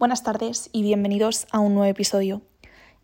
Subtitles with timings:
[0.00, 2.40] Buenas tardes y bienvenidos a un nuevo episodio.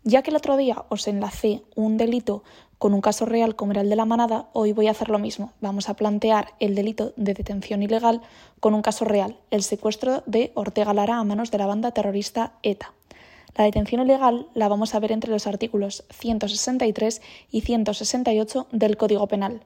[0.03, 2.43] Ya que el otro día os enlacé un delito
[2.79, 5.19] con un caso real como era el de la manada, hoy voy a hacer lo
[5.19, 5.53] mismo.
[5.61, 8.21] Vamos a plantear el delito de detención ilegal
[8.59, 12.53] con un caso real, el secuestro de Ortega Lara a manos de la banda terrorista
[12.63, 12.91] ETA.
[13.55, 19.27] La detención ilegal la vamos a ver entre los artículos 163 y 168 del Código
[19.27, 19.61] Penal.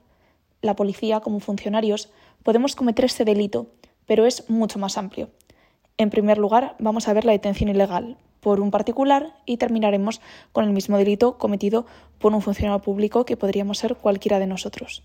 [0.62, 2.10] La policía, como funcionarios,
[2.44, 3.68] podemos cometer este delito,
[4.06, 5.30] pero es mucho más amplio.
[5.98, 10.20] En primer lugar, vamos a ver la detención ilegal por un particular y terminaremos
[10.52, 11.86] con el mismo delito cometido
[12.20, 15.04] por un funcionario público que podríamos ser cualquiera de nosotros.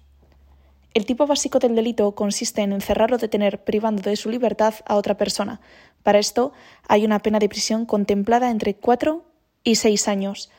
[0.94, 4.96] El tipo básico del delito consiste en encerrar o detener privando de su libertad a
[4.96, 5.60] otra persona.
[6.02, 6.52] Para esto
[6.88, 9.24] hay una pena de prisión contemplada entre cuatro
[9.62, 10.50] y seis años.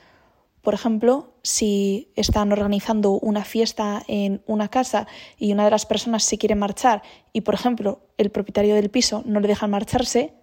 [0.61, 6.23] Por ejemplo, si están organizando una fiesta en una casa y una de las personas
[6.23, 10.33] se quiere marchar y, por ejemplo, el propietario del piso no le deja marcharse,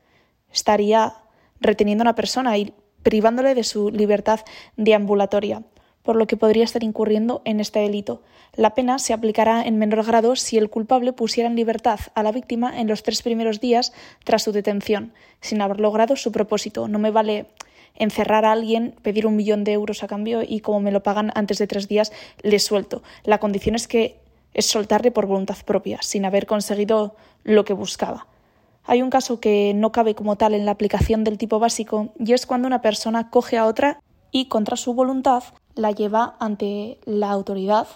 [0.51, 1.13] estaría
[1.61, 2.73] reteniendo a una persona y
[3.03, 4.41] privándole de su libertad
[4.79, 5.63] deambulatoria,
[6.03, 8.23] por lo que podría estar incurriendo en este delito.
[8.55, 12.33] La pena se aplicará en menor grado si el culpable pusiera en libertad a la
[12.33, 13.93] víctima en los tres primeros días
[14.25, 16.89] tras su detención, sin haber logrado su propósito.
[16.89, 17.51] No me vale
[17.95, 21.31] encerrar a alguien, pedir un millón de euros a cambio y como me lo pagan
[21.35, 23.03] antes de tres días, le suelto.
[23.25, 24.19] La condición es que
[24.53, 28.27] es soltarle por voluntad propia, sin haber conseguido lo que buscaba.
[28.85, 32.33] Hay un caso que no cabe como tal en la aplicación del tipo básico y
[32.33, 34.01] es cuando una persona coge a otra
[34.31, 37.89] y contra su voluntad la lleva ante la autoridad,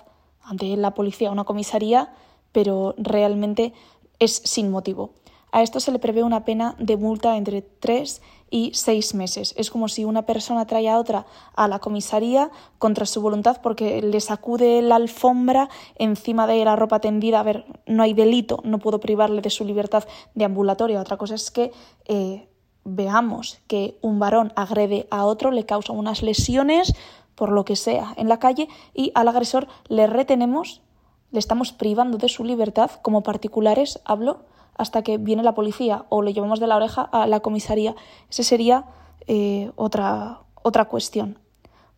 [0.43, 2.13] ante la policía una comisaría,
[2.53, 3.73] pero realmente
[4.19, 5.13] es sin motivo.
[5.51, 9.55] A esto se le prevé una pena de multa entre tres y seis meses.
[9.57, 14.03] Es como si una persona trae a otra a la comisaría contra su voluntad porque
[14.03, 17.41] le sacude la alfombra encima de la ropa tendida.
[17.41, 20.05] A ver, no hay delito, no puedo privarle de su libertad
[20.35, 21.01] de ambulatoria.
[21.01, 21.73] Otra cosa es que
[22.07, 22.49] eh,
[22.85, 26.95] veamos que un varón agrede a otro, le causa unas lesiones,
[27.35, 30.83] por lo que sea, en la calle y al agresor le retenemos,
[31.31, 34.41] le estamos privando de su libertad como particulares, hablo
[34.79, 37.95] hasta que viene la policía o le llevamos de la oreja a la comisaría.
[38.31, 38.87] Esa sería
[39.27, 41.39] eh, otra, otra cuestión.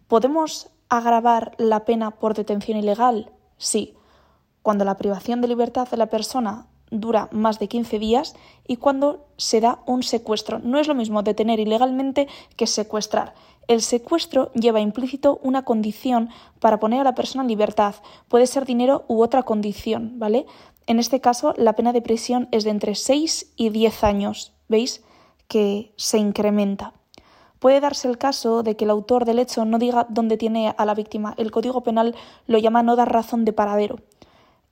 [0.08, 3.30] ¿Podemos agravar la pena por detención ilegal?
[3.58, 3.94] Sí,
[4.62, 8.34] cuando la privación de libertad de la persona dura más de 15 días
[8.66, 10.58] y cuando se da un secuestro.
[10.58, 13.34] No es lo mismo detener ilegalmente que secuestrar.
[13.68, 17.94] El secuestro lleva implícito una condición para poner a la persona en libertad.
[18.26, 20.46] Puede ser dinero u otra condición, ¿vale?
[20.90, 24.54] En este caso, la pena de prisión es de entre 6 y 10 años.
[24.68, 25.04] ¿Veis?
[25.46, 26.94] Que se incrementa.
[27.60, 30.84] Puede darse el caso de que el autor del hecho no diga dónde tiene a
[30.84, 31.34] la víctima.
[31.36, 32.16] El Código Penal
[32.48, 34.00] lo llama no dar razón de paradero.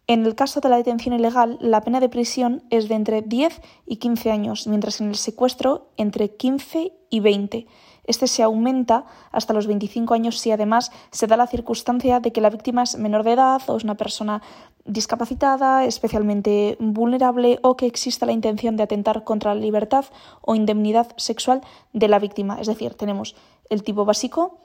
[0.09, 3.61] En el caso de la detención ilegal, la pena de prisión es de entre 10
[3.87, 7.69] y 15 años, mientras en el secuestro entre 15 y 20.
[8.09, 12.41] Este se aumenta hasta los 25 años si además se da la circunstancia de que
[12.41, 14.41] la víctima es menor de edad o es una persona
[14.89, 20.07] discapacitada, especialmente vulnerable o que exista la intención de atentar contra la libertad
[20.41, 21.61] o indemnidad sexual
[21.93, 22.59] de la víctima.
[22.61, 23.37] Es decir, tenemos
[23.71, 24.59] el tipo básico,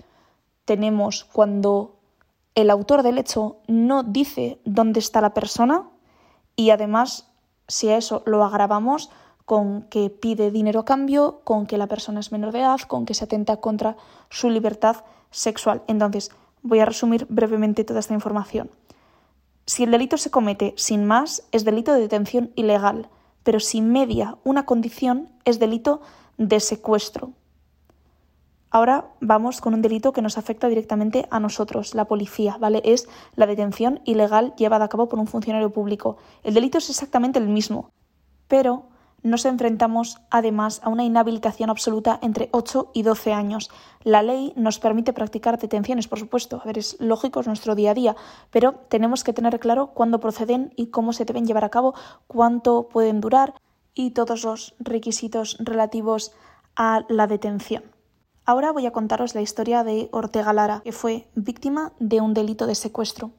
[0.65, 1.99] tenemos cuando
[2.55, 5.89] el autor del hecho no dice dónde está la persona
[6.55, 7.27] y además,
[7.67, 9.09] si a eso lo agravamos,
[9.45, 13.05] con que pide dinero a cambio, con que la persona es menor de edad, con
[13.05, 13.97] que se atenta contra
[14.29, 14.97] su libertad
[15.31, 15.81] sexual.
[15.87, 18.69] Entonces, voy a resumir brevemente toda esta información.
[19.65, 23.09] Si el delito se comete sin más, es delito de detención ilegal,
[23.43, 26.01] pero si media una condición, es delito
[26.37, 27.31] de secuestro.
[28.69, 32.81] Ahora vamos con un delito que nos afecta directamente a nosotros, la policía, ¿vale?
[32.83, 36.17] Es la detención ilegal llevada a cabo por un funcionario público.
[36.43, 37.91] El delito es exactamente el mismo,
[38.47, 38.87] pero
[39.23, 43.71] nos enfrentamos además a una inhabilitación absoluta entre 8 y 12 años.
[44.03, 47.91] La ley nos permite practicar detenciones, por supuesto, a ver, es lógico, es nuestro día
[47.91, 48.15] a día,
[48.51, 51.95] pero tenemos que tener claro cuándo proceden y cómo se deben llevar a cabo,
[52.27, 53.53] cuánto pueden durar
[53.93, 56.33] y todos los requisitos relativos
[56.75, 57.83] a la detención.
[58.45, 62.67] Ahora voy a contaros la historia de Ortega Lara, que fue víctima de un delito
[62.67, 63.31] de secuestro.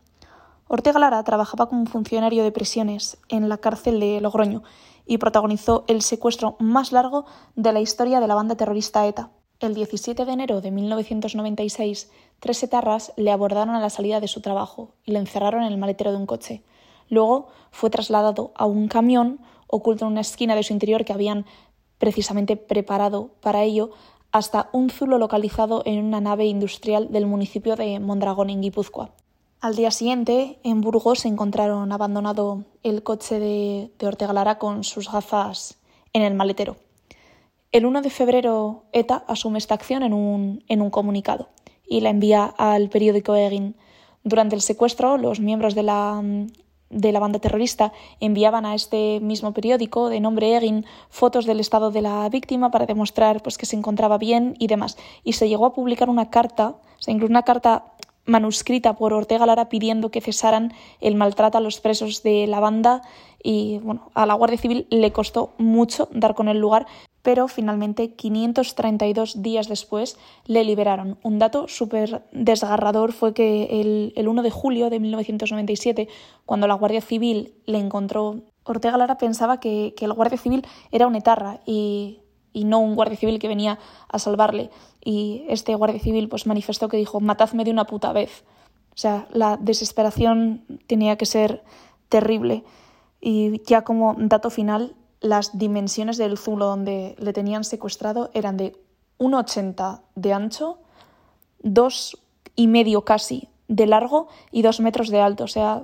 [0.74, 4.64] Ortega Lara trabajaba como funcionario de prisiones en la cárcel de Logroño
[5.06, 9.30] y protagonizó el secuestro más largo de la historia de la banda terrorista ETA.
[9.60, 12.10] El 17 de enero de 1996,
[12.40, 15.78] tres etarras le abordaron a la salida de su trabajo y le encerraron en el
[15.78, 16.64] maletero de un coche.
[17.08, 19.38] Luego fue trasladado a un camión
[19.68, 21.46] oculto en una esquina de su interior que habían
[21.98, 23.90] precisamente preparado para ello
[24.32, 29.12] hasta un zulo localizado en una nave industrial del municipio de Mondragón, en Guipúzcoa.
[29.64, 35.78] Al día siguiente, en Burgos, encontraron abandonado el coche de, Ortega Lara con sus gafas
[36.12, 36.76] en el maletero.
[37.72, 41.48] El 1 de febrero ETA asume esta acción en un, comunicado
[41.88, 43.74] y la envía al periódico Egin.
[44.22, 46.22] Durante el secuestro, los miembros de la,
[46.90, 52.02] de banda terrorista enviaban a este mismo periódico de nombre Egin fotos del estado de
[52.02, 54.98] la víctima para demostrar pues, que se encontraba bien y demás.
[55.22, 57.93] Y se llegó a publicar una carta, o sea, una carta
[58.26, 63.02] manuscrita por Ortega Lara pidiendo que cesaran el maltrato a los presos de la banda
[63.42, 66.86] y bueno, a la Guardia Civil le costó mucho dar con el lugar,
[67.20, 71.18] pero finalmente 532 días después le liberaron.
[71.22, 76.08] Un dato súper desgarrador fue que el, el 1 de julio de 1997,
[76.46, 81.06] cuando la Guardia Civil le encontró, Ortega Lara pensaba que, que el Guardia Civil era
[81.06, 82.20] un etarra y
[82.54, 83.78] y no un guardia civil que venía
[84.08, 84.70] a salvarle.
[85.04, 88.44] Y este guardia civil pues manifestó que dijo, matadme de una puta vez.
[88.94, 91.62] O sea, la desesperación tenía que ser
[92.08, 92.64] terrible.
[93.20, 98.76] Y ya como dato final, las dimensiones del zulo donde le tenían secuestrado eran de
[99.18, 100.78] 1,80 de ancho,
[101.60, 102.18] dos
[102.54, 105.44] y medio casi de largo y dos metros de alto.
[105.44, 105.82] O sea,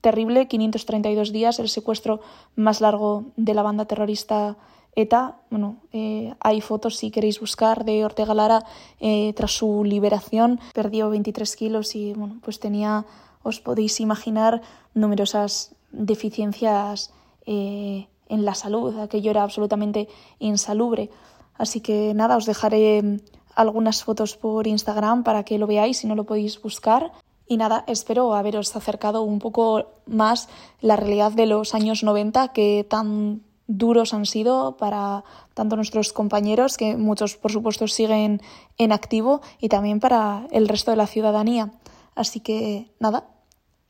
[0.00, 2.20] terrible, 532 días, el secuestro
[2.56, 4.56] más largo de la banda terrorista
[4.96, 8.64] ETA, bueno, eh, hay fotos si queréis buscar de Ortega Lara
[8.98, 10.60] eh, tras su liberación.
[10.74, 13.06] Perdió 23 kilos y bueno, pues tenía,
[13.42, 14.62] os podéis imaginar,
[14.94, 17.12] numerosas deficiencias
[17.46, 18.98] eh, en la salud.
[18.98, 20.08] Aquello era absolutamente
[20.38, 21.10] insalubre.
[21.54, 23.20] Así que nada, os dejaré
[23.54, 27.12] algunas fotos por Instagram para que lo veáis si no lo podéis buscar.
[27.46, 30.48] Y nada, espero haberos acercado un poco más
[30.80, 35.24] la realidad de los años 90 que tan duros han sido para
[35.54, 38.42] tanto nuestros compañeros, que muchos por supuesto siguen
[38.78, 41.70] en activo, y también para el resto de la ciudadanía.
[42.14, 43.24] Así que nada,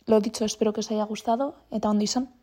[0.06, 1.54] lo dicho, espero que os haya gustado.
[1.70, 2.39] Eta ondizan.